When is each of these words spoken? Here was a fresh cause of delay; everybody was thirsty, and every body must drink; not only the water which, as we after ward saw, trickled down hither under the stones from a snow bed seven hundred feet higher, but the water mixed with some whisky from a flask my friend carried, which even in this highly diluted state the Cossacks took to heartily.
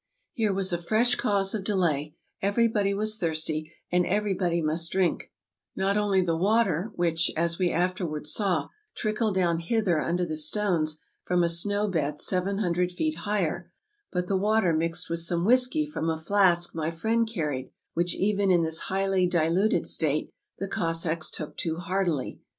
Here 0.33 0.51
was 0.51 0.73
a 0.73 0.81
fresh 0.81 1.13
cause 1.13 1.53
of 1.53 1.63
delay; 1.63 2.15
everybody 2.41 2.91
was 2.91 3.19
thirsty, 3.19 3.71
and 3.91 4.03
every 4.03 4.33
body 4.33 4.59
must 4.59 4.91
drink; 4.91 5.31
not 5.75 5.95
only 5.95 6.23
the 6.23 6.35
water 6.35 6.91
which, 6.95 7.29
as 7.37 7.59
we 7.59 7.69
after 7.71 8.03
ward 8.03 8.25
saw, 8.25 8.69
trickled 8.95 9.35
down 9.35 9.59
hither 9.59 10.01
under 10.01 10.25
the 10.25 10.35
stones 10.37 10.97
from 11.23 11.43
a 11.43 11.47
snow 11.49 11.87
bed 11.87 12.19
seven 12.19 12.57
hundred 12.57 12.91
feet 12.91 13.17
higher, 13.29 13.71
but 14.11 14.27
the 14.27 14.35
water 14.37 14.73
mixed 14.73 15.07
with 15.07 15.19
some 15.19 15.45
whisky 15.45 15.85
from 15.85 16.09
a 16.09 16.17
flask 16.17 16.73
my 16.73 16.89
friend 16.89 17.27
carried, 17.31 17.69
which 17.93 18.15
even 18.15 18.49
in 18.49 18.63
this 18.63 18.79
highly 18.89 19.27
diluted 19.27 19.85
state 19.85 20.31
the 20.57 20.67
Cossacks 20.67 21.29
took 21.29 21.55
to 21.57 21.77
heartily. 21.77 22.41